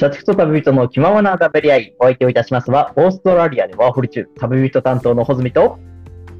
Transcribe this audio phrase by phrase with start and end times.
[0.00, 5.78] 社畜と旅人の気ままな食べり合い、お相手をいたしますは、オーストラリアでワーホリ中、旅人担当の穂積と、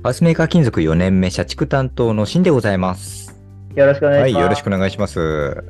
[0.02, 3.38] ハウスメーカー金属4年目社畜担当のシンでございます。
[3.74, 4.42] よろしくお願はいい、します。
[4.44, 5.62] よろしくお願いします。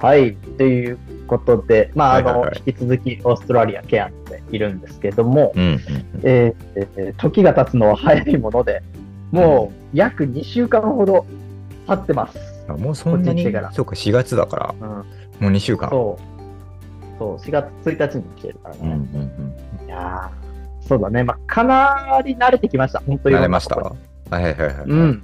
[0.00, 5.80] はい、ということで、まあ、あの、はいはいはい引き続きオーストラリア、ケアンでいるんですけども、うん、うん
[6.24, 8.82] えーえー時が経つのは早いもので、
[9.30, 11.24] もう約2週間ほど
[11.86, 12.38] 経ってます。
[12.68, 13.32] あもうそんなに？
[13.32, 15.04] こっち来てから、そうか、4月だから、うん、も
[15.40, 15.88] う2週間。
[15.88, 16.31] そう。
[17.22, 19.08] そう、4月1日に来てるからうん、うん、ね。
[19.80, 19.86] うん。
[19.86, 21.22] いやーそうだね。
[21.22, 23.00] まあ、かなり慣れてきました。
[23.06, 23.36] 本当に。
[23.36, 23.76] 慣れました？
[23.76, 23.92] は
[24.32, 24.76] いはいはいはい。
[24.86, 25.22] うん。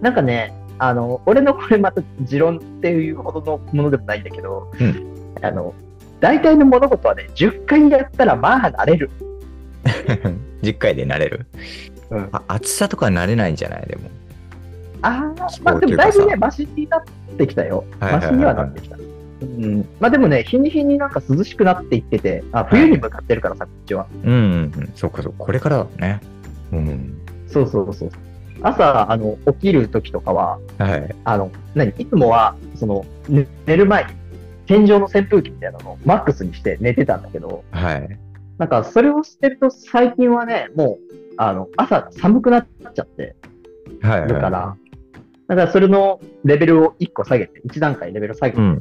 [0.00, 5.74] なんかね、あの、俺のこれまた持論っていうほどのものでもないんだけど、うんあの、
[6.20, 9.10] 大体の物事はね、10回やったらまあ慣れる。
[10.62, 11.46] 10回で慣れる？
[12.10, 13.86] うん、あ、暑さとか慣れないんじゃない？
[13.86, 14.08] でも。
[15.02, 17.02] ああ気、まあでもだいぶね、マシになっ
[17.36, 17.84] てきたよ。
[18.00, 18.96] マシにはなってきた。
[19.40, 24.06] うん、まあでもね、日に日になんか涼しくなっていってて、あ冬に向かってるからさ、こっちは。
[24.24, 24.92] うん、うん、うん。
[24.94, 25.44] そうか、そうか。
[25.44, 26.20] これからだね。
[26.72, 27.20] うん。
[27.46, 28.10] そうそうそう。
[28.62, 31.14] 朝、あの、起きる時とかは、はい。
[31.24, 31.90] あの、何？
[31.98, 34.10] いつもは、その、ね寝る前に、
[34.66, 38.18] 天井の扇風機みたいなのをマックスにして寝てたんだけど、はい。
[38.58, 43.36] なんか、それをしてると最近はね、もう、あの、朝寒くなっちゃって
[44.02, 44.28] はい。
[44.28, 44.76] るから、
[45.48, 48.78] だからそれのレベルを1個下げて、1段階レベル下げてうん、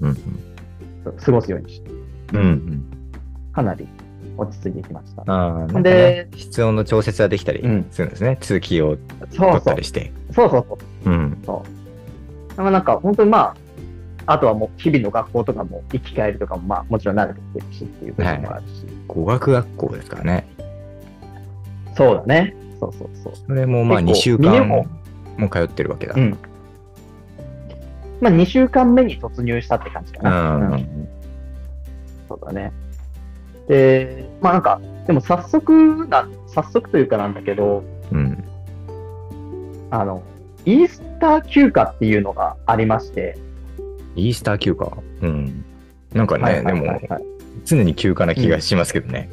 [1.06, 1.90] うん、過ごすようにして、
[2.34, 2.40] うん。
[2.40, 2.86] うん、
[3.54, 3.88] かなり
[4.38, 5.24] 落ち着いてきました。
[5.24, 5.78] うん。
[5.78, 8.38] あで、室温の調節ができたりうんするんですね。
[8.42, 9.62] 通気を取っそうそう。
[9.62, 10.12] たりして。
[10.34, 11.10] そうそうそう。
[11.10, 11.42] うん。
[11.46, 12.50] そう。
[12.50, 13.56] だからなんか、本当にま
[14.26, 18.86] あ、あとはもう日々の学校とかも行き帰りとかもまあもちろん慣れてきてるしっていう部分もあるし。
[19.08, 20.48] 語学学校ですからね。
[21.96, 22.54] そうだね。
[22.82, 23.34] そうそうそう。
[23.48, 24.86] それもまあ2結構週間も
[25.50, 26.16] 通ってるわけだ。
[26.18, 26.38] うん。
[28.22, 30.68] まあ2週間目に突入したって感じかうな。
[30.68, 30.74] ん。
[30.74, 31.08] うん
[32.28, 32.74] そうだね。
[33.68, 38.44] で、まあなんか、でも早速な、早速というかなんだけど、うん。
[39.90, 40.22] あの、
[40.66, 43.38] イースター休暇っていうのがありまして、
[44.16, 44.92] イースター休暇？
[45.22, 45.66] うん。
[46.14, 47.24] なんかはいね、でもはいはいはい
[47.66, 49.30] 常に休暇な気がしますけどね。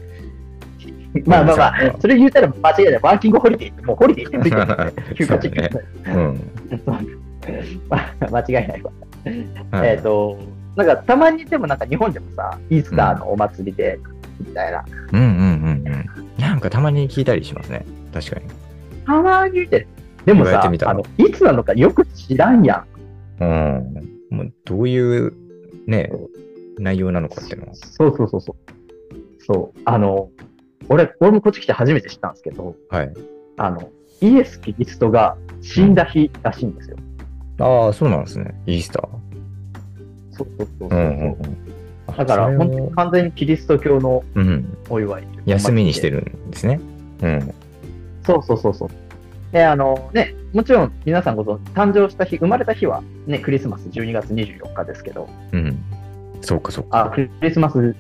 [1.27, 3.01] まあまあまあうん、それ言うたら間違いない。
[3.03, 5.85] ワーキングホリデーって、もうホリデーってついてるね 休暇チェック。
[6.07, 7.24] うん。
[7.89, 8.93] ま あ間違いないわ。
[9.71, 10.39] はいえっ、と、
[10.77, 13.99] なんかたまにでもなんか日本でもさ、イースターのお祭りで、
[14.41, 14.85] みたいな。
[15.13, 15.39] うんうんうん
[15.87, 16.07] うん。
[16.39, 17.85] なんかたまに聞いたりしますね。
[18.13, 18.47] 確かに。
[19.07, 19.87] たまに見てる。
[20.25, 22.85] でもさ、あの、いつなのかよく知らんや
[23.41, 23.45] ん。
[23.45, 24.37] うん。
[24.37, 25.33] もうどういう
[25.87, 26.11] ね、
[26.79, 27.75] 内容なのかっていうのは。
[27.75, 28.75] そうそうそうそう。
[29.39, 29.81] そう。
[29.85, 30.31] あの、
[30.89, 33.13] 俺、俺もこっち来て初めて知ったんですけど、はい。
[33.57, 33.91] あの、
[34.21, 36.97] イエス・キリストが死んだ日らしいんですよ。
[37.59, 38.55] ああ、そうなんですね。
[38.67, 40.37] イースター。
[40.37, 40.99] そうそうそうそう。
[40.99, 42.17] うんうんうん。
[42.17, 44.77] だから、本当に完全にキリスト教のうん。
[44.89, 45.25] お祝い。
[45.47, 46.21] 休みにしてる。
[46.21, 46.81] るんですね。
[47.23, 47.55] うん。
[48.25, 48.89] そうそうそうそう。
[49.53, 55.79] で、あのね、もちろん皆さんご存知、誕生した日、生まれた日はね、クリスマス12月24日ですけど、うん。
[56.41, 57.07] そうかそうか。
[57.07, 57.95] あ、クリスマス、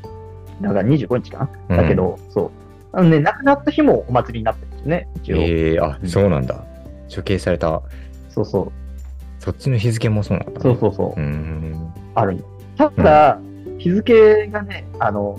[0.60, 2.50] だから25日かうんな、だけど、そう。
[2.92, 5.36] あのね、亡くなった日もお祭りになってるんですよね、一応。
[5.38, 6.64] ええあ、そうなんだ。
[7.14, 7.82] 処刑された、
[8.30, 8.72] そうそう。
[9.44, 10.60] そっちの日付もそうなんだ。
[10.60, 11.20] そうそうそう。
[11.20, 11.24] う。
[12.14, 12.42] ある
[12.78, 13.38] ただ、
[13.76, 15.38] 日付がね、あの、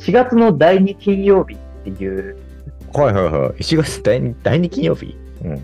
[0.00, 2.36] 4月の第2金曜日っていう、
[2.92, 3.50] はいはいはい。
[3.52, 5.16] 1月第2、第2金曜日？
[5.44, 5.60] うん。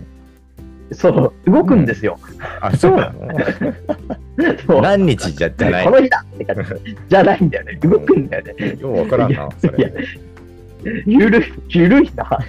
[0.93, 2.17] そう、動くんですよ。
[2.59, 3.13] あ、そうな
[4.67, 4.81] の？
[4.81, 5.85] 何日じゃってない？
[5.85, 6.97] この日だって感じ。
[7.07, 7.73] じゃないんだよね。
[7.75, 8.77] 動くんだよね。
[8.79, 9.93] ようわからんな、そいやれ。
[11.05, 12.39] ゆるい、ゆるいな。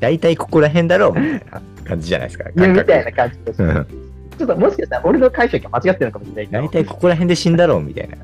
[0.00, 2.50] 大体ここら辺だろうみたいな感じじゃないですか。
[2.54, 4.03] みたいな感感じです。
[4.34, 6.48] 覚ちょっともしかしたら俺の解釈が間違ってるのかもしれない。
[6.64, 8.16] 大体ここら辺で死んだろうみたいな。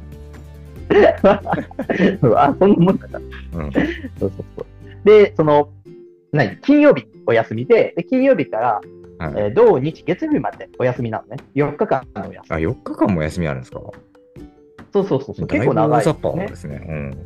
[2.37, 3.19] あ、そんなもんだった。
[3.19, 3.73] うん。
[3.73, 3.83] そう
[4.19, 4.67] そうそう。
[5.05, 5.71] で、その、
[6.33, 6.57] 何？
[6.59, 8.81] 金曜日お休みで、で金曜日から、
[9.19, 11.37] はいえー土日、月曜日までお休みなのね。
[11.55, 12.57] 4日間のお休み。
[12.57, 13.81] あ、4日間も休みあるんですか？
[14.93, 16.05] そうそうそう結構長い、
[16.37, 16.47] ね。
[16.49, 16.85] ですね。
[16.89, 17.17] うん。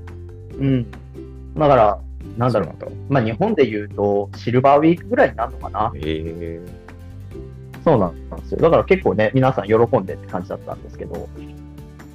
[0.59, 0.91] うん。
[1.57, 1.99] だから、
[2.37, 2.75] なんだろう。
[2.81, 2.91] そう。
[3.09, 5.93] まあ日本で言うと、シルバーウィークぐらいになるのかな。
[5.97, 6.61] ええ
[7.85, 8.61] そうなんですよ。
[8.61, 11.29] だから結構ね、皆さん喜んでって感じだったんですけど。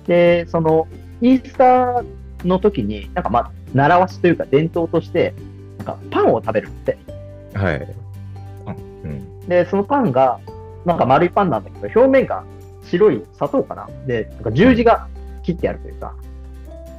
[0.07, 0.87] で、その、
[1.21, 2.05] イースター
[2.43, 5.35] の時に、なんかまあ、習わしというか伝統として、
[5.77, 6.97] なんかパンを食べるって。
[7.53, 7.95] はい。
[8.65, 9.47] あうん。
[9.47, 10.39] で、そのパンが、
[10.85, 12.43] なんか丸いパンなんだけど、表面が
[12.85, 13.87] 白い砂糖かな。
[14.07, 15.07] で、なんか十字が
[15.43, 16.15] 切ってあるというか、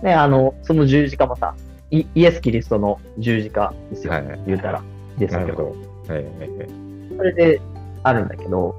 [0.02, 1.56] ね、あの、その十字架もさ、
[1.90, 4.82] イイエス・キリストの十字架ですよ、はい言うたら。
[5.18, 5.74] ですけど。
[6.06, 6.68] はいはいはい。
[7.16, 7.60] それで
[8.02, 8.74] あるんだけど、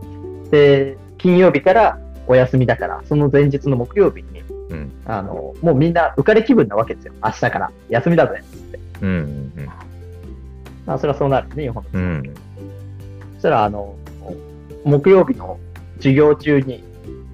[0.51, 4.91] で、金曜日からお休みだから、その前日の木曜日に、うん。
[5.05, 7.13] あの、もうみんな浮かれ気分なわけですよ。
[7.23, 7.71] 明日から。
[7.89, 8.43] 休みだぜ。
[9.01, 9.09] うん。
[9.09, 9.13] う
[9.61, 9.69] ん。
[10.85, 11.89] まあ、それはそうなるね、日本の。
[11.93, 12.23] うん。
[13.33, 13.95] そしたら、あの、
[14.83, 15.59] 木曜日の
[15.97, 16.83] 授業中に、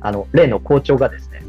[0.01, 1.43] あの、例の校長がですね、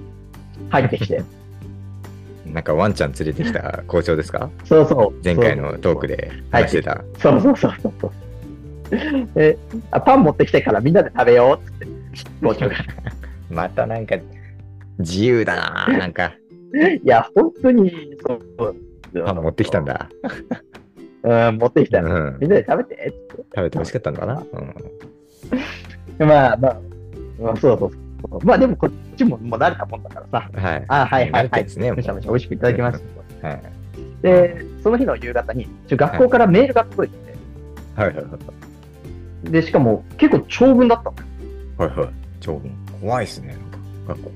[0.71, 1.23] 入ってきて、
[2.47, 4.49] なんかワンちゃん連れてきた校長ですか？
[4.65, 5.25] そうそう。
[5.25, 6.17] 前回のトークで。
[6.17, 7.05] で話してた。
[7.19, 8.13] そうそうそうそう
[8.91, 9.29] そう。
[9.35, 9.59] で
[9.91, 11.87] あパン持ってきてからみんなで食べようっつって、
[12.43, 12.77] 校長が。
[13.51, 14.17] またなんか
[14.99, 15.99] 自由だな。
[15.99, 16.33] なんか
[17.03, 18.77] いや、本当に、そう。
[19.25, 19.85] パン持ってきたん。
[19.85, 20.09] だ。
[21.23, 22.07] うん、持ってきたよ。
[22.07, 22.39] うん。
[22.41, 23.15] みんなで食べてて。
[23.55, 24.47] 食べて美味しかったのかな
[26.19, 26.27] うん。
[26.29, 26.77] まあまあ、
[27.41, 28.45] まあ、そうそうそう。
[28.45, 30.51] まあでもこっちももう慣れたもんだからさ。
[30.53, 30.85] はい。
[30.89, 31.67] あはいはいはい。
[31.77, 31.87] ね。
[31.89, 33.01] もうめちゃめちゃ美味しくいただきまし
[33.43, 33.49] た。
[33.49, 33.63] はい。
[34.23, 37.35] で、その日の夕方に、学校からメールが届いて
[37.97, 38.25] はいはいはい。
[38.25, 38.37] て、
[39.45, 41.25] で、しかも結構長文だったのよ。
[41.79, 42.09] はいはい。
[42.41, 42.73] 長文。
[43.01, 43.57] 怖いっすね。
[44.09, 44.31] なんか学校。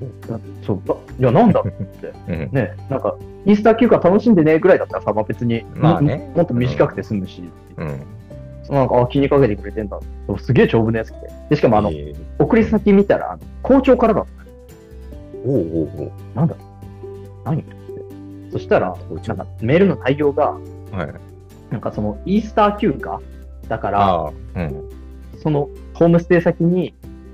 [0.65, 2.13] そうだいや、なんだって。
[2.27, 2.49] うん。
[2.51, 3.15] ね、なんか、
[3.45, 7.43] イースター休暇楽しんでねぐらいだったらさ、まあ別に、まあねももっと短くて済むし、
[7.77, 7.87] うん。
[8.69, 9.99] なんか、あ、気にかけてくれてんだ。
[10.37, 11.29] すげえ長文のやつ来て。
[11.49, 14.43] で、しかもあの、えー送り先見たら、あの校長からだった。
[15.45, 16.11] おうおうおう。
[16.35, 16.55] なんだ
[17.45, 17.61] 何？
[17.61, 17.73] って
[18.51, 18.95] そしたら、
[19.27, 20.51] なんかメールの内容が、
[20.91, 21.13] はい。
[21.71, 23.19] なんかそのイースター休暇
[23.67, 24.31] だから。
[24.55, 24.89] うん。
[25.41, 26.93] そのホームステイ先に、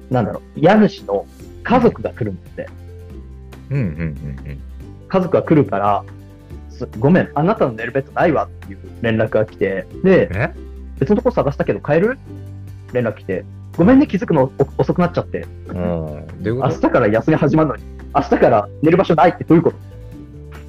[0.09, 1.25] なんだろう、家主の
[1.63, 2.67] 家族が来るんだって。
[3.69, 4.59] うんうんうん
[5.11, 6.03] 家族が来るから、
[6.69, 10.29] すごめん、あなたの寝るベッドないわっていう連絡が来て、で
[10.99, 12.19] 別のとこ探したけど買える？
[12.93, 13.43] 連絡来て、
[13.75, 16.27] ごめんね、気づくのお遅くなっちゃって、うん。
[16.43, 17.83] 明日から休み始まるのに、
[18.15, 19.73] 明日から寝る場所ないってどういうこ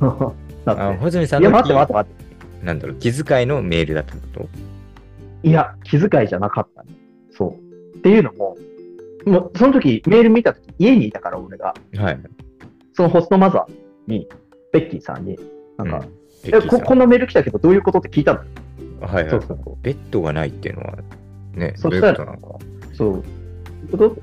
[0.00, 0.34] と？
[0.64, 1.26] だあ、って。
[1.26, 2.14] さんいや、の待って待って待っ
[2.60, 2.66] て。
[2.66, 4.48] なんだろう、気遣いのメールだったこと？
[5.42, 6.90] いや、気遣いじゃなかったね。
[7.30, 7.56] そ
[7.94, 7.96] う。
[7.98, 8.56] っていうのも、
[9.26, 12.20] もうその時メール見た時家にいたから俺が、はい。
[12.94, 14.28] そのホストマザーに、
[14.72, 15.38] ベッキーさんに、
[15.76, 18.40] なんか、うんえここんなメール来たけどどういうことって聞いたの？
[19.06, 20.96] はいはいそうそうそベッドがないっていうのは、
[21.52, 22.58] ね、そどういうことなのか。
[22.94, 23.22] そう。
[23.90, 24.16] こと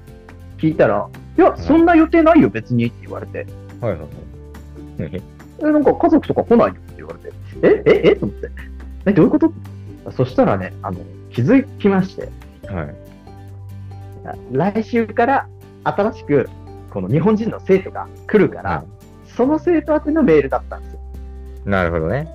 [0.58, 3.46] 聞いたら、いや、そんな予定ないよ、別にって言われて。
[3.80, 4.00] はいはい
[5.04, 5.24] はい。
[5.60, 7.36] え、なんか家族とか来ないよって言われて。
[7.62, 8.16] え、え、え？
[8.16, 8.50] と思って。
[9.06, 9.54] え、どういうこと？
[10.12, 11.00] そしたらね、あの、
[11.32, 12.30] 気づきまして、
[12.68, 12.96] はい。
[14.52, 15.48] 来週から
[15.84, 16.50] 新しく、
[16.92, 18.86] この日本人の生徒が来るから、は
[19.26, 21.00] その生徒宛てのメールだったんですよ。
[21.66, 22.28] なるほどね。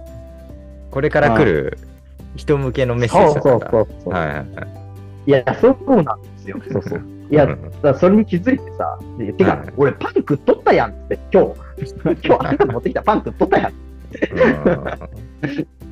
[0.90, 1.78] これから来る
[2.36, 3.70] 人向けのメッセージそうだったんだ。
[3.70, 4.12] そうそうそう。
[4.12, 4.46] はいはいはい。
[5.26, 6.60] いや、そうなんですよ。
[6.70, 7.02] そうそう。
[7.30, 11.54] いや、うんだそれに気づいてさ、でてか、はい俺パン食っとったやんって、今日、
[12.28, 13.72] 今日あんた持ってきたパン食っとったやん。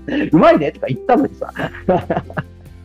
[0.33, 1.53] うまいねとか言ったのにさ。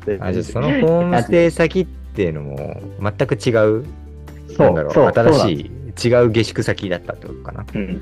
[0.05, 3.85] で あじゃあそのホームステイ先っていうのも全く違う、
[4.55, 5.71] そうなんだろう、そう新しい。
[6.07, 7.59] い、違う下宿先だったってことかな。
[7.59, 8.01] だかうん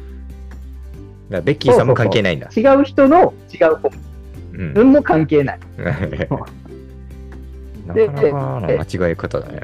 [1.30, 2.50] らベッキーさんも関係ないんだ。
[2.56, 3.92] 違う人の違う本
[4.54, 5.60] うん文も関係ない。
[7.88, 9.62] なでかなかの間違え方だね。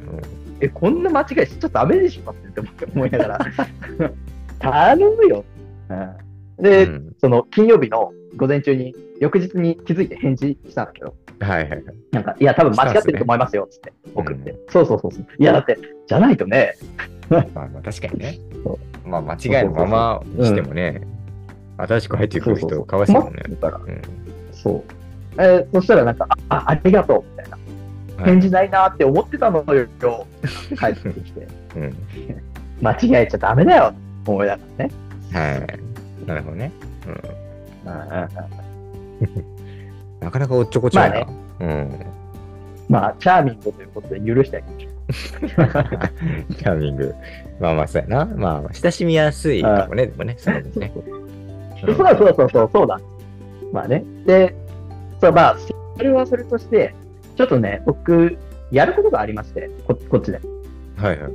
[0.62, 3.40] え、こんな間違いしちゃダメでしょって思って思いながら。
[4.60, 5.45] 頼むよ。
[5.90, 6.10] うん、
[6.62, 11.84] で、うんその金曜日の午前中に、翌日に気づいて返事したんだけど、はいはいはい。
[12.12, 14.56] なんか、いや、多分間違ってると思いますよ、つって送って。
[14.70, 15.26] そうそうそうそう。
[15.38, 15.78] いや、だって、
[16.08, 16.76] じゃないとね、
[17.30, 18.80] まあまあ確かにねそ。
[19.06, 21.02] まあ間違いのままにしてもね、
[21.78, 23.44] 新しく入ってくる人かわいそうもんね
[24.52, 24.83] そう。
[25.38, 27.52] えーそしたらなんか、あ、あありがとう、みたいな。
[27.52, 27.60] はい
[28.26, 29.88] 返事ないなって思ってたのよ、
[30.78, 31.48] 帰ってきて。
[31.78, 31.95] うん
[32.81, 33.94] 間違えちゃダメだよ、
[34.26, 34.92] 思いながらね。
[35.31, 35.89] はい。
[36.30, 36.71] なるほどね。
[37.06, 37.19] うんうん
[40.19, 41.12] なかなかおっちょこちょいな。
[41.12, 41.28] まあ
[41.62, 42.06] うん。
[42.90, 44.90] まあ、チャーミングということで許してあげましょ
[46.50, 46.56] う。
[46.56, 47.14] チャーミング。
[47.59, 48.26] まあまあ、そうやな。
[48.26, 50.92] まあ、親しみやすいかもね、でもね、その分ね。
[51.81, 53.00] そうそうそうそうそう、そうだ。
[53.71, 54.04] まあね。
[54.26, 54.56] で、
[55.21, 55.57] そう、まあ、
[55.98, 56.94] それはそれとして、
[57.38, 58.38] ちょっとね、僕、
[58.71, 60.42] やることがありまして、ここっちで。
[60.98, 61.31] はいはい。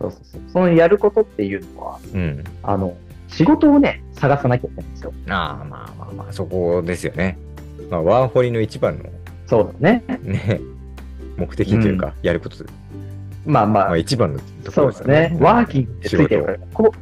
[0.00, 0.40] そうそうそう。
[0.52, 2.44] そのやることっていうのは、うん。
[2.62, 2.96] あの、
[3.28, 5.12] 仕事をね、探さなきゃいけないんですよ。
[5.28, 7.38] ああ、まあまあまあ、そこですよね。
[7.90, 9.04] まあ、ワーホリの一番の
[9.46, 10.02] そうだね。
[10.22, 10.60] ね、
[11.36, 12.56] 目的というか、やること、
[13.44, 15.36] まあまあまあ、一番のところですよそうだね。
[15.40, 16.58] ワーキングってついてるから。
[16.74, 16.92] こ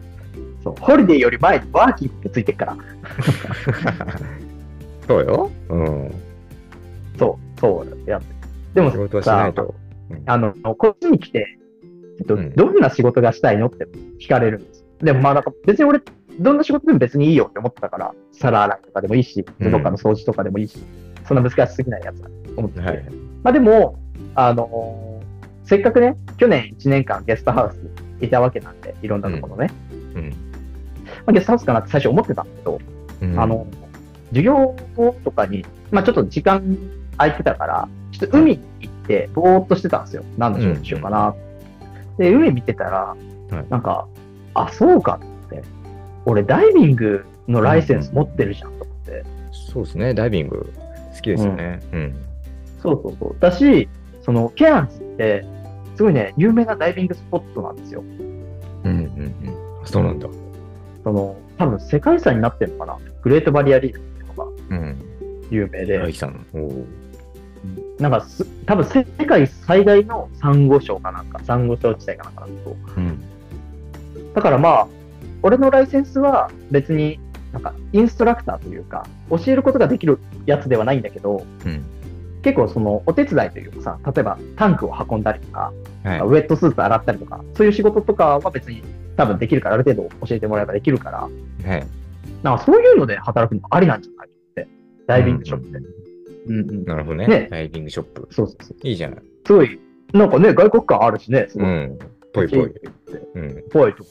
[0.63, 2.77] そうホリデーより前にワーキングってついてるから。
[5.09, 5.51] そうよ。
[5.69, 6.15] うん。
[7.19, 8.27] そう、そうやって。
[8.75, 9.75] でも仕事はしないと。
[10.27, 11.59] あの、こっちに来て、
[12.19, 13.87] えっとうんどんな仕事がしたいのって
[14.21, 14.84] 聞かれるんです。
[15.05, 16.01] でもまあなんか別に俺、
[16.41, 20.79] どんな仕事でも別にいいよって思ってたから、皿洗いとかでもいいし、うんどっかの掃除とかでもいいし、
[21.27, 22.87] そんな難しすぎないやつだと思ってて。
[22.87, 23.05] はい。
[23.43, 23.99] まあでも、
[24.35, 25.15] あのー
[25.67, 29.73] せっかくね、去年1年間ゲストハウスいたわけなんで、いろんなところね。
[30.15, 30.33] うん。
[31.27, 32.81] あ、ゲストハウスかなって最初思ってたんだけど、
[33.23, 33.67] うんあの、
[34.29, 36.77] 授業後とかに、まあちょっと時間
[37.17, 40.25] 空いてたから、ちょっと海に行って、ぼーっとしてたんですよ。
[40.37, 41.35] 何の仕事しようかな。
[42.19, 44.07] で、海見てたら、はいなんか、
[44.55, 45.63] あ、そうかって。
[46.25, 49.25] 俺、ダイビングのライセンス持ってるじゃんと思って。
[49.53, 50.73] そうですね、ダイビング
[51.15, 51.81] 好きですよね。
[51.93, 52.15] うん。
[52.81, 53.37] そうそうそう。
[53.41, 53.89] だし、
[54.23, 55.45] その、ケアンズって、
[55.97, 58.03] すごいね、有名なダイビングスポットなんですよ。
[58.85, 59.87] うんうんうん。
[59.87, 60.29] そうなんだ。
[61.03, 62.99] その、多分世界遺産になってるのかな。
[63.23, 64.97] グレートバリアリーフっていうのがうん。
[65.51, 65.99] 有名で。
[65.99, 66.45] 大樹さん。
[67.99, 72.77] なんかす、多分世界最大のサンゴ礁かなんか、サンゴ礁地帯かなんかなんですよ。
[72.97, 73.23] うん。
[74.35, 74.89] だからまあ、
[75.43, 77.21] 俺のライセンスは別に
[77.53, 81.85] なんかインストラクターというか、教えることができるやつではないんだけど、うん。
[82.43, 85.73] 結構そのお手伝いというかさ、例えばタンクを運んだりとか、
[86.03, 86.19] はい。
[86.19, 88.83] ウェットスーツ洗ったりとか、そういう仕事とかは別に
[89.17, 91.87] 多分できるから、ある程度教えてもらえばできるから、はい。
[92.43, 94.69] なんかそういうので働くのもありなんじゃないって、
[95.07, 95.79] ダイビングショップで。
[96.49, 96.85] うんうん。
[96.85, 97.27] なるほどね。
[97.29, 98.29] ねダイビングショップ。
[98.33, 98.77] そうそうそう。
[98.83, 99.23] いいじゃない。
[99.47, 99.79] すごい、
[100.13, 101.67] なんかね、外国感あるしね、すごい。
[101.69, 101.99] うん。
[102.35, 102.67] ぽいぽい。
[102.67, 102.91] って
[103.35, 103.65] うん。
[103.71, 104.05] ぽいと。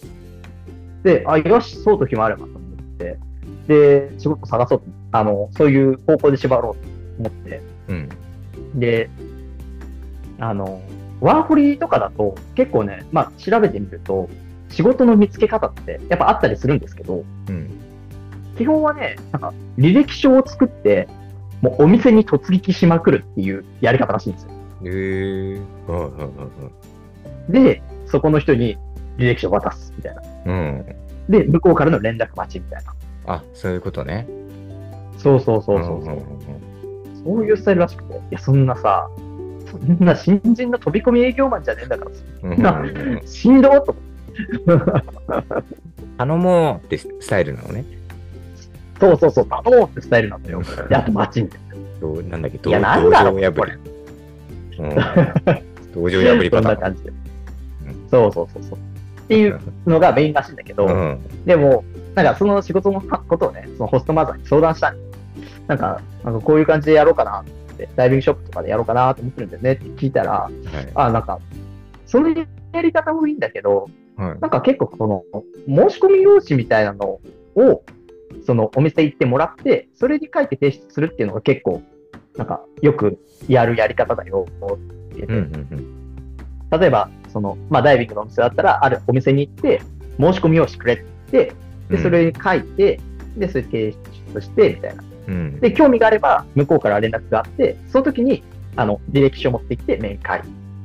[1.04, 2.62] で、あ、よし、そうと決まればと思っ
[2.98, 3.20] て、
[3.68, 8.10] で、仕事探そうと、あの、そういう方向で縛ろうと思って、うん。
[8.76, 9.10] で、
[10.40, 10.82] あの、
[11.20, 14.30] ワーホリとかだと結構ね、まあ調べてみると、
[14.70, 17.70] 仕事の見つけ方ってやっぱあったりするんですけど、うん。
[18.58, 21.10] 基本はね、なんか履歴書を作って、
[21.62, 24.52] もうお店に突撃しまくるっていうやり方らしいんですよ。
[24.86, 25.62] へえ。
[25.88, 26.28] はいはいは
[26.70, 26.94] い
[27.50, 27.82] で、
[28.14, 28.78] そこの人に
[29.18, 30.22] 履歴書を渡すみたいな。
[30.22, 30.32] はい。
[30.46, 30.86] うん。
[31.30, 32.94] で、向こうからの連絡待ちみたいな。
[33.26, 34.28] あ、そういうことね。
[35.18, 36.22] そうそうそうそうそう。
[37.24, 38.14] そういうスタイルらしくて。
[38.14, 39.10] いや、そんなさ、
[39.66, 43.96] そんな新人の飛び込み営業マンじゃねえんだからさ、うん うんうんしんどーと。
[46.20, 47.84] 頼もうってスタイルなのね。
[49.00, 50.62] そうそうそう、頼もうってスタイルなんだよ。
[50.88, 51.60] で、あと待ちみたい
[52.00, 53.72] どうなんだっけいやなんだろう道場破り。
[54.78, 54.90] うん。
[55.96, 56.62] 道場破りな。
[56.62, 56.64] そんパターン。
[56.64, 57.23] な感じでうん。
[58.14, 58.80] そうそうそうそう。
[59.24, 61.20] っていうのがメインらしいんだけど、うん。
[61.46, 64.98] でも、なんかその仕事のことをね、そのホストマザーに相談したん
[65.68, 70.54] なんか、なんかこういう感じでやろうかなって、ダイビングショップとかでやろうかなと思ってるんだよねって聞いたら、はい。
[70.94, 71.40] あ、なんか、
[72.06, 74.40] そのやり方もいいんだけど、はい。
[74.42, 75.24] なんか結構この
[75.90, 77.20] 申し込み用紙みたいなの
[77.56, 77.84] を、
[78.46, 81.82] そのお店行ってもらって、それに書いて提出するっていうのが結構、
[82.38, 83.18] なんかよく
[83.48, 86.03] やるやり方だよって言ってて、うんうんうん。
[86.78, 89.82] 例えば、その、まあダイビングのお店だったら、あるお店に行って、
[90.20, 90.98] 申し込み用紙くれっ
[91.32, 91.54] て
[91.90, 93.00] で、それに書いて、
[93.38, 93.96] で、それ提
[94.34, 95.04] 出して、みたいな。
[95.28, 95.60] うん。
[95.60, 98.44] で、興味があれば、向こうから連絡があって、その時に、
[98.76, 100.42] あの、履歴書を持ってきて、面会。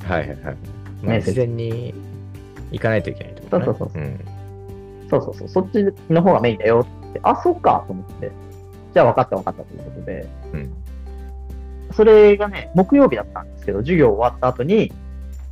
[0.07, 0.57] はいはいはい。
[1.03, 1.95] まあ、に
[2.73, 3.65] 行かないといけないってことね。
[3.65, 4.21] そうそうそううん。
[5.11, 8.31] そうそうそう、そっちの方がメインだよって、あ、そっかと思って、
[8.93, 10.73] じゃあ分かった分かったということで、うん。
[11.93, 14.93] それがね、木曜日だったんですけど、授業終わった後に、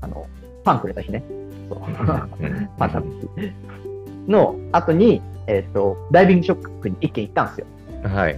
[0.01, 0.27] あの、
[0.65, 1.25] パンくれた日ね。
[1.69, 1.79] そう。
[1.79, 3.53] うんパン食べて。
[4.29, 7.67] の後に、えっ、と、ダイビングショップに一軒行ったんですよ。
[8.09, 8.37] はい。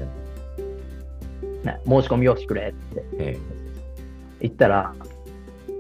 [1.64, 3.38] ね申し込み用紙くれってえ
[4.40, 4.94] 言ったら、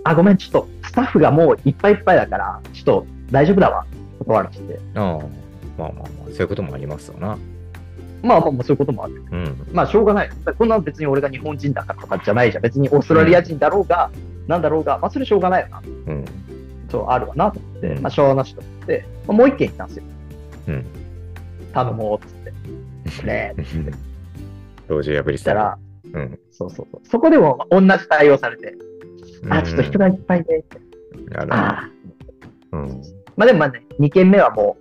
[0.04, 3.86] あ、ごめん、ちょっと、スタッフがもういっぱいいっぱいだから、ちょっと大丈夫だわ。
[4.20, 4.72] 断られてて。
[4.72, 5.18] えああ。
[5.78, 7.38] まあまあまあ、そういうこともありますよな。
[8.22, 9.22] まあまあまあ、そういうこともある。
[9.30, 9.66] うん。
[9.72, 10.30] まあ、しょうがない。
[10.58, 12.62] こんな別に俺が日本人だからとかじゃないじゃん。
[12.62, 14.10] 別にオーストラリア人だろうが、
[14.48, 15.82] なんだろうが、まあ、それしょうがないよな。
[15.84, 16.24] うん。
[16.90, 20.04] そう、あるわなと思って、うんまあ、しょうがなしと思って、まあ、もう一軒行ったんですよ。
[20.68, 20.86] うん。
[21.72, 23.26] 頼もうっつって。
[23.26, 23.60] ねえ。
[23.60, 23.92] って
[24.88, 25.78] 道場破りしたら、
[26.12, 26.38] うん。
[26.50, 27.08] そうそうそう。
[27.08, 28.74] そこでも同じ対応されて、
[29.50, 30.80] あ、ちょっと人がいっぱいで、って。
[31.36, 31.56] あら。
[31.56, 31.90] ああ。
[32.72, 33.02] うん。
[33.36, 34.78] まあでもまあね、2軒目はも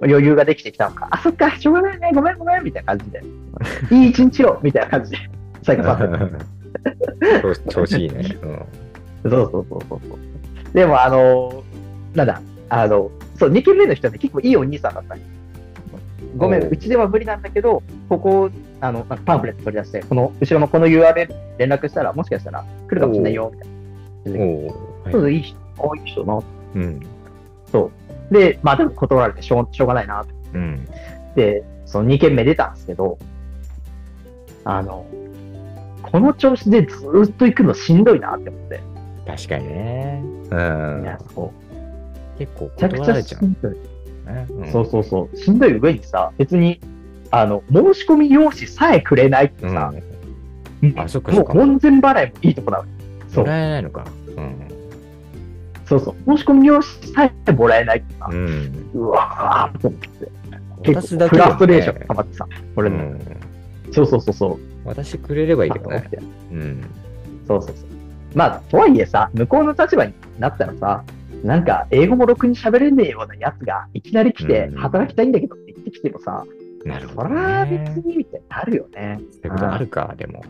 [0.00, 3.22] う余裕ができてきたのか、あ、そっか、しょうがないね、ごめんごめん、みたいな感じで。
[3.90, 5.18] いい一日を、みたいな感じで、
[5.62, 6.60] 最後させて。
[7.42, 8.38] 調子調子いいね。
[8.42, 8.64] うん。
[9.22, 10.18] そうそうそうそうそう。
[10.74, 11.70] でも、あのー
[12.14, 15.16] なんだ、あの、そう、2軒目の人はね、結構いいお兄さんだった
[16.36, 18.50] ごめん、おううちでは無理なんだけど、ここ、
[18.80, 23.68] あの、なんかパンフレット取り出して、この後ろのこの URL 連絡したら、もしかしたら来るかもしれないよ、みたい
[25.04, 25.12] な。
[25.12, 25.34] そう、はい。
[25.34, 26.42] いい人、あいい人な。
[26.74, 27.00] うん。
[27.70, 27.90] そ
[28.30, 28.34] う。
[28.34, 30.24] で、まあでも断られてしょうしょうがないな、
[30.54, 30.86] うん。
[31.34, 33.18] で、その2件目出たんですけど、
[34.64, 35.06] あの、
[36.02, 38.80] この調子でずーっと行くのしんどいなって思って。
[39.36, 40.22] 確かにね。
[40.50, 41.18] うんいや、。
[41.34, 41.52] そ
[42.38, 42.70] 結構う。
[42.70, 43.72] めちゃくちゃ断られちゃうしんどい。
[43.72, 44.68] ね。
[44.68, 45.36] んそうそうそう。
[45.36, 46.80] しんどい上にさ、別に、
[47.30, 49.92] あの、申し込み用紙さえくれないってさ、
[50.82, 50.98] うん。
[50.98, 52.84] あそっかそもう門前払いもいいとこなの。
[53.28, 53.44] そう。
[53.44, 54.04] もらえないのか。
[54.36, 54.54] うん。
[55.84, 56.36] そうそう。
[56.36, 58.90] 申し込み用紙さえもらえないってさ、うん。
[58.94, 60.30] うわーと思って。
[60.82, 62.46] 結構フラストレーション溜まってさ、
[62.76, 62.96] 俺の。
[62.96, 63.20] うん。
[63.92, 64.58] そうそうそうそう。
[64.84, 66.08] 私くれればいいけどね
[66.52, 66.84] うん。
[67.46, 67.99] そうそうそう。
[68.34, 71.04] まあ、とはいえさ、向こうの立場になったらさ、
[71.44, 76.44] なんか、英語もろくに喋れねえようなやつが、いきなり来てう、ん働きたいんだけどって言ってきてもさ、
[76.84, 77.92] なるほどそらね。
[77.94, 79.18] 別にみたいになるよね。
[79.18, 80.42] そういうことあるか、でも。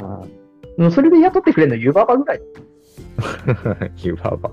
[0.00, 0.42] うん
[0.76, 2.40] でもそれで雇ってくれるの湯婆婆ぐらい。
[3.98, 4.50] 湯婆婆。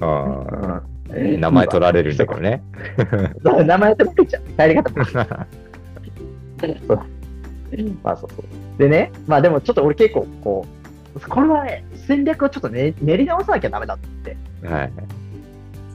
[0.00, 0.82] ああ。
[1.12, 2.62] うん名前取られるんだけどね。
[3.64, 4.42] 名前ってもけちゃう。
[4.56, 5.04] 帰り方も。
[6.60, 7.00] そう
[8.02, 8.44] まあそうそう。
[8.78, 10.79] でね、まあでもちょっと俺結構こう、
[11.28, 14.36] これはね、戦略をちょっとね練り直さなきゃダメだって
[14.66, 14.92] はい。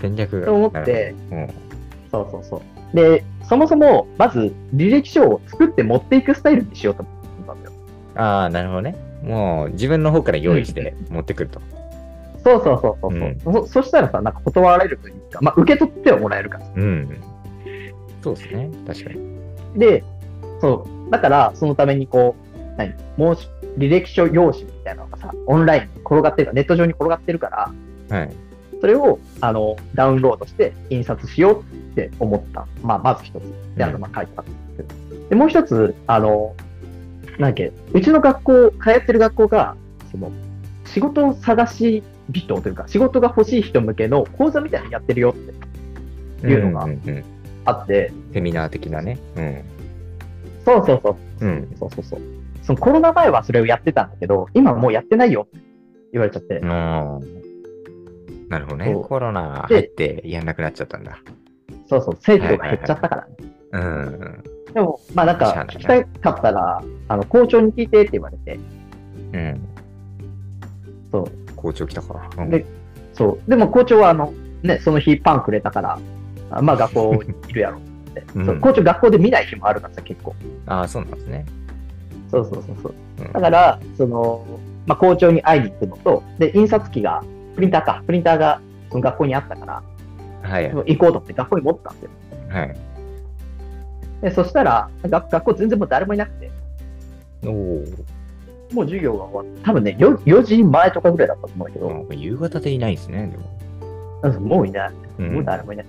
[0.01, 0.47] 戦略が。
[0.47, 1.53] と思って、なる
[2.11, 2.95] そうそうそう。
[2.95, 7.11] で、そもそも、まず履歴書を作って持っていくスタイルにしようと思
[7.43, 7.75] ったんだよ。
[8.15, 8.95] ああ、なるほどね。
[9.23, 11.61] もう自分の方から用意して持ってくると。
[12.43, 13.67] そうそうそうそうそう、そ。
[13.67, 16.65] そしたらさ、なんか断られるというか、まあ受け取ってはもらえるから。
[16.75, 17.17] うん。
[18.21, 18.69] そうですね。
[18.87, 19.19] 確かに。
[19.79, 20.03] で、
[20.61, 21.11] そう。
[21.11, 22.44] だから、そのためにこう、
[22.77, 22.93] 何？
[23.17, 27.71] 申し、履歴書用紙みたいなのがさ、オンラインに転がってるから、ネット上に転がってるか
[28.09, 28.33] ら、はい。
[28.81, 32.67] それを、あの、ダウンロードして印刷しようって思った。
[32.83, 33.43] まあ、まず一つ。
[33.77, 35.29] で、あの、まあ、書いてあったんですけど。
[35.29, 36.53] で、もう一つ、あの、
[37.39, 39.75] なんけ、うちの学校、通ってる学校が、
[40.11, 40.31] その、
[40.85, 47.23] 仕事を探し人というか、仕事が欲しい人向けの講座みたいなのやってるよっていうのがんんうん
[47.65, 49.17] あって、セミナー的なね。
[49.35, 49.61] うん。
[50.63, 51.75] そうそうそう、うん。
[51.79, 52.21] そうそうそう。
[52.65, 55.65] そのコロナ前はそれをやってたんだけど、今はもうやってないよって
[56.11, 56.57] 言われちゃって。
[56.57, 56.65] うん。
[58.49, 58.95] なるほどね。
[59.07, 61.19] コロナ入ってやんなくなっちゃったんだ。
[61.87, 63.35] そうそう、生徒が減っちゃったからね。
[63.71, 64.43] うん。
[64.73, 68.59] でも、まあなんかしゃあないな聞きたかったら、あの、校長に聞いてって言われて、
[69.33, 69.61] うん。
[71.11, 71.55] そう。
[71.55, 72.29] 校長来たか。
[72.37, 72.65] うんで
[73.13, 73.49] そう。
[73.49, 75.99] でも校長は、あの、ね、その日パンくれたから、
[76.49, 78.23] あまあ学校にいるやろって。
[78.33, 80.33] うん校長学校で見ない日もあるからさ、結構。
[80.65, 81.45] ああ、そうなんですね。
[82.29, 82.95] そうそうそうそう。
[83.19, 84.45] うんだから、その、
[84.85, 87.23] まあ校長に会いに行くのと、で、印刷機が、
[87.55, 89.83] プリンターか、プリンターがその学校にあったから、
[90.41, 90.69] はい。
[90.69, 92.09] 行こうと思って学校に持ってたんですよ。
[92.49, 92.75] はい。
[94.21, 96.51] で、そしたら、学学校全然もう誰もいなくて、
[97.45, 97.85] おお。
[98.73, 103.43] もう授業が終わって、多分ね、4, 4時前とかぐらいだったと思うけど、うん夕方でいないですね、でも。
[104.23, 104.91] うんもういない。
[105.19, 105.85] うんもう誰もいない。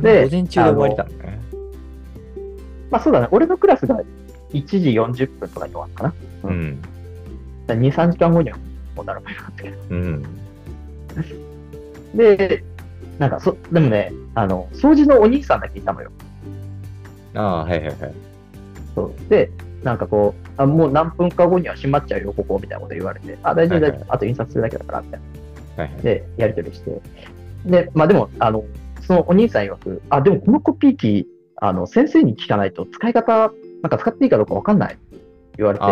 [0.00, 1.40] で午前中で終わりだね。
[2.90, 4.00] まあそうだね、俺のクラスが
[4.52, 6.50] 1時40分とかに終わったかな？
[6.50, 6.80] うん。
[6.82, 6.94] だか
[7.68, 8.56] ら2、3時間後には
[8.94, 9.76] もう誰もいなかったけど。
[9.90, 10.22] うん。
[12.14, 12.64] で、
[13.18, 16.10] なんかそ、でもね、あの、掃除のお兄さんだけいたのよ。
[17.34, 17.96] ああ、はいはいはい。
[18.94, 19.50] そうで、
[19.82, 25.20] なんかこう、あもう何分か後には閉まっちゃうよ、ここ、みたいなこと言われて、あ、大丈夫、大丈夫、あと印刷するだけだから、みたい
[25.76, 25.82] な。
[25.84, 26.02] はいはい。
[26.02, 27.00] で、やり取りして。
[27.66, 28.64] で、まあでも、あの、
[29.02, 33.52] そのお兄さん曰く、あ、でもこのコピー機、あの、先生に聞かないと使い方、
[33.86, 35.18] なんか使っていいかどうかわかんないって
[35.58, 35.84] 言われて。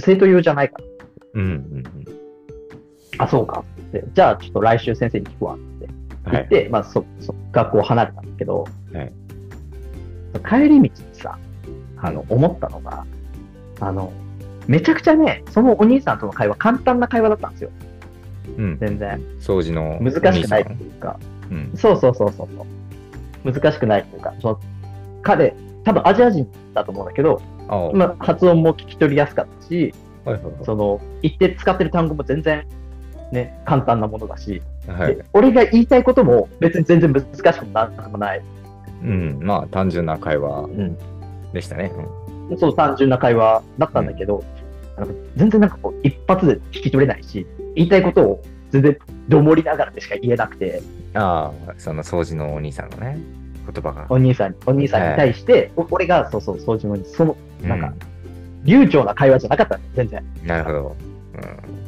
[0.00, 0.84] 生徒用じゃないから。
[1.34, 1.84] うんうん
[3.18, 3.64] あ、そうか。
[3.92, 5.88] でじゃあ、ちょっと来週先生に聞くわって
[6.26, 6.32] うん。
[6.32, 6.48] はい。
[6.50, 9.12] 言って、まあそ、そ、学校を離れたんだけど、はい
[10.48, 11.38] 帰り道にさ、
[11.96, 13.04] あの、思ったのが、
[13.80, 14.12] あの、
[14.68, 17.70] めちゃくちゃね、そのお兄さんとの会話、簡単な会話だったんですよ。
[18.56, 18.78] うん。
[18.78, 19.20] 全然。
[19.40, 19.98] 掃除の。
[20.00, 21.18] 難しくないっていうか、
[21.50, 21.72] うん。
[21.76, 22.66] そうそうそうそうそ
[23.44, 23.52] う。
[23.52, 24.60] 難しくないっていうか、その
[25.22, 25.54] 彼、
[25.84, 27.40] 多分アジア人だと思うんだけど、
[27.94, 32.66] まあ、発音も聞き取りやすかったし、はいその、言って使ってる単語も全然、
[33.32, 35.16] ね、簡単なものだし、はい。
[35.16, 38.42] で俺が言いたいことも別に全然難しくもなんともない。
[39.02, 39.38] うん。
[39.40, 40.98] まあ、単純な会話うん。
[41.52, 41.92] でしたね。
[42.58, 44.44] そう単純な会話だったんだけど、
[44.96, 50.82] あの全然なんかこう、一発で聞き取れないし、言いたいことを全然どもりながらでしか言えなくて、
[51.14, 53.18] ああ、その掃除のお兄さんのね、
[53.66, 54.06] 言葉が。
[54.08, 57.92] お兄さんに、お兄さんに対して、お俺が、そうそう、掃除のに、その、うなんか、
[58.64, 60.24] 流暢な会話じゃなかったの全然。
[60.44, 60.96] なるほど。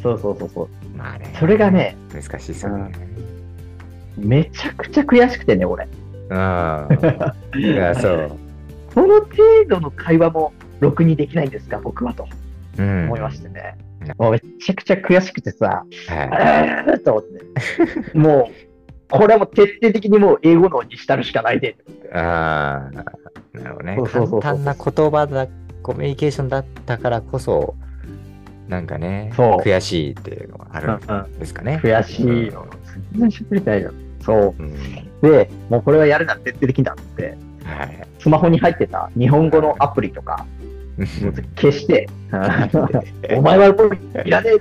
[0.03, 0.69] そうそうそうそう。
[0.93, 0.99] うん。
[0.99, 1.33] まあね。
[1.39, 2.93] それがね、難しいですよね。
[4.17, 5.87] めちゃくちゃ悔しくてね、俺。
[6.31, 7.59] ああ。
[7.59, 8.33] いや、そう。
[8.95, 9.37] この程
[9.69, 12.27] 度の会話も、ろくにできないんですか、僕はと
[12.79, 13.05] うん。
[13.07, 13.77] 思いましてね。
[13.79, 18.19] うんもうめちゃくちゃ悔しくてさ、はえーと思って。
[18.19, 18.72] もう、
[19.13, 21.71] これはもう徹底的にもう英語のにしたるしかないで。
[21.71, 22.15] い。
[22.15, 22.91] ああ。
[23.59, 23.99] なるほどね
[24.41, 25.47] 簡単な言葉だ、
[25.83, 27.75] コミュニケーションだったからこそ、
[28.69, 31.81] なんかね、悔しいっていうのがあるうんんですかね。
[31.83, 32.67] 悔しいよ。
[33.13, 33.93] 全然しゃべりたいよ。
[34.25, 34.71] そうん。
[34.71, 34.73] う。
[35.21, 38.07] で、もうこれはやるなら徹底的にだって、はい。
[38.19, 40.47] スマホに入ってた日本語のアプリとか、
[41.57, 42.09] 消して、
[43.37, 44.55] お前はこれいらねえ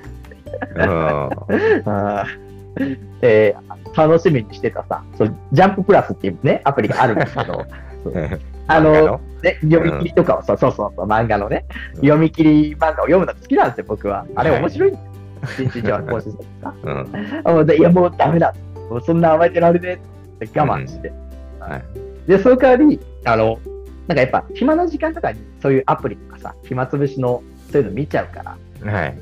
[0.76, 0.82] うん
[1.86, 2.51] あー
[3.22, 7.66] えー楽しみにしてたさ、そうジャンププラスっていうね、アプリがあるんですけど、
[8.66, 14.26] あの、ね、読み切りとかをさ、そうそうそう、漫画のね、うん読み切り漫画を読むのが好きなんですよ、僕は。
[14.34, 15.00] あれ面白いんで
[15.46, 15.68] すよ。
[15.68, 16.74] 一日は更新されてさ。
[17.52, 17.66] うん。
[17.66, 18.54] でいや、もうダメだ。
[18.88, 19.98] もうそんな甘えてられね
[20.40, 21.12] えって我慢して。
[21.60, 22.28] はい。
[22.28, 23.58] で、その代わり、あの、
[24.06, 29.14] なんかやっぱ暇な時間とかにそういうアプリとかさ、暇つぶしのそういうの見ちゃうから、はい。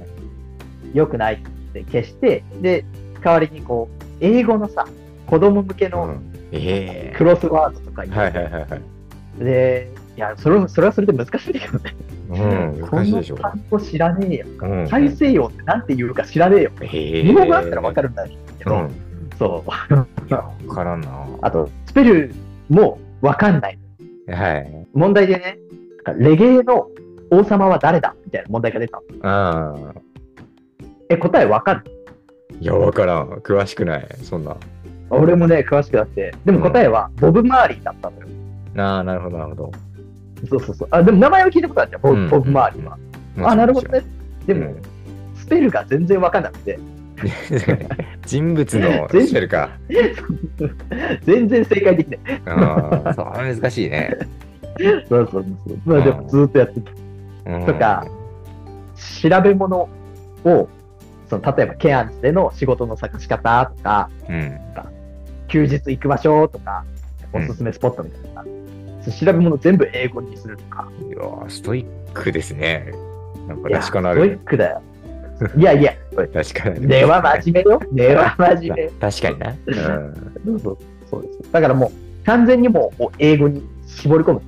[0.95, 1.39] 良くないっ
[1.73, 2.85] て消して、で、
[3.21, 4.87] 代わりにこう、英語のさ、
[5.27, 6.15] 子供向けの
[7.17, 9.45] クロスワードとかえ言って、はいはいはいはい。
[9.45, 11.95] で、いや、それそれはそれで難しいけどね。
[12.31, 13.37] うん、こしいでしょ。
[13.37, 14.47] 単語知らねえよ。
[14.63, 16.71] うん大西洋ってなんて言うか知らねえよ。
[16.81, 18.27] へえ日本語だったらわかるんだ
[18.59, 18.91] けど、うん。
[19.39, 19.71] そう。
[20.29, 21.09] いや、わからんな。
[21.43, 22.33] あと、スペル
[22.69, 23.79] もわかんない。
[24.29, 24.87] はい。
[24.95, 25.59] 問題でね、
[26.19, 26.89] レゲエの
[27.31, 29.29] 王様は誰だみたいな問題が出たの。
[29.29, 29.95] ああ。
[31.09, 31.83] え、答えわかる？
[32.61, 33.29] いや、わからん。
[33.43, 34.07] 詳しくない。
[34.23, 34.57] そんな。
[35.09, 36.33] 俺もね、詳しくなって。
[36.45, 38.27] でも答えはボブ・マーリーだったのよ。
[38.77, 39.73] ああ、なるほど、なるほど。
[40.49, 40.89] そうそうそう。
[40.91, 42.99] あ、でも名前は聞いたことあるじゃん、ボうんボブ・マーリーは。
[43.51, 44.03] あ、なるほどね。
[44.47, 44.75] でも、
[45.35, 46.79] スペルが全然わかんなくて、
[48.27, 49.71] 人物の 全スペルか。
[51.23, 52.21] 全然正解できない。
[52.47, 54.17] ああ、そう、難しいね。
[55.09, 55.79] そうそうそう。
[55.85, 56.91] まあでもずっとやってた。
[57.47, 58.07] うんとか、
[59.23, 59.89] 調べ物
[60.45, 60.69] を、
[61.31, 64.59] その例えばケアンズでの仕事の探し方とか、うん。
[65.47, 66.85] 休日行く場所とか、
[67.33, 68.45] おすすめスポットみたいな。
[69.03, 70.89] そう調べ物全部英語にするとか。
[71.09, 72.93] いやー、ストイックですね。
[73.49, 74.39] なんかいや、確かなストイッる。
[74.45, 74.83] クだよ。
[75.57, 76.87] いやいや、確かなる。
[76.87, 77.81] 根は真面目よ。
[77.93, 78.89] 根は真面目。
[79.01, 79.55] 確かにな。
[79.67, 80.15] うん。
[80.45, 80.79] そうそう
[81.11, 81.53] そうです。
[81.53, 84.43] だからもう、完全にもう英語に絞り込む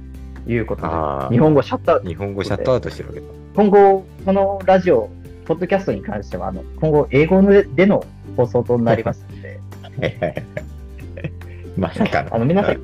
[0.45, 0.83] ということ
[1.31, 2.09] で、日本語シャットアウト。
[2.09, 3.27] 日本語シャットアウトしてるわけだ。
[3.55, 5.09] 今後、このラジオ、
[5.45, 8.05] ポッドキャストに関しては、あの今後、英語ででの
[8.37, 9.61] 放送となりますので、
[11.77, 12.35] まさかの。
[12.37, 12.81] あの皆さん、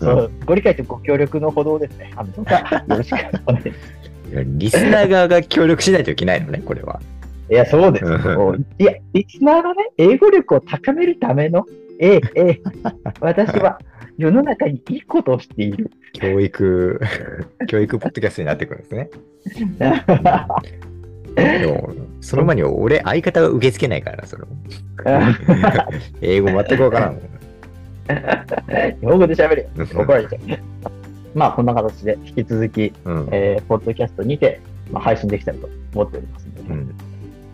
[0.00, 3.14] そうご理解とご協力のほどをですね、あのどうかよろしく
[3.46, 4.06] お願いします。
[4.44, 7.00] リスナー側が協力しないといけないのね、これは。
[7.48, 8.56] いや、そうですよ。
[8.78, 11.64] いや、リスナーのね、英語力を高めるための、
[12.00, 12.62] ええ、ええ、
[13.20, 13.78] 私は
[14.18, 15.90] 世の中にいいことをしている。
[16.12, 17.00] 教育、
[17.68, 19.10] 教育ポッドキャストになってくるんですね。
[21.36, 24.48] でも、その前に俺、相方が受け付けないからな、それも。
[26.22, 27.36] 英語全くわからんもん。
[29.00, 29.68] 日本語で喋れよ。
[29.94, 30.42] 怒られちゃう。
[31.34, 33.28] まあ、こんな形で引き続き、うん。
[33.30, 36.94] えー、ポッドキャストにて、まあ、配信できたらと思っておりますので、うん。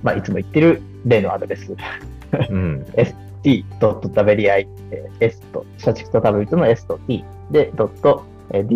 [0.02, 1.74] まあ、いつも言ってる例のアドレス、
[2.48, 2.86] うん。
[4.60, 4.66] ー
[5.20, 8.66] s と、社畜とタブリットの s と t で、ドット、えー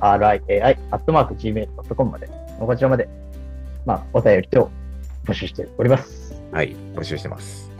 [0.00, 3.08] daeriai、アットマーク gmail.com まで、こちらまで、
[3.88, 4.70] まあ、お便りを
[5.24, 6.38] 募集しております。
[6.52, 7.70] はい、募集してます。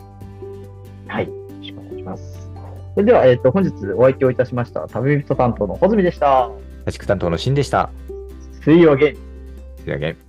[1.06, 1.28] はい。
[1.28, 2.50] よろしくお願いします。
[2.94, 6.50] それでは、えっ、と、本日お相手をいたしました、旅人担当の穂積でした。
[6.86, 7.90] 社畜担当のシンでした。
[8.64, 9.16] See you again!
[9.84, 10.27] すいません。